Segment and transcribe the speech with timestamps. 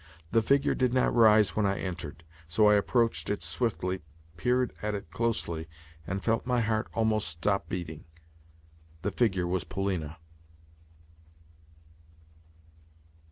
[0.31, 4.01] The figure did not rise when I entered, so I approached it swiftly,
[4.35, 5.67] peered at it closely,
[6.07, 8.05] and felt my heart almost stop beating.
[9.03, 10.17] The figure was Polina!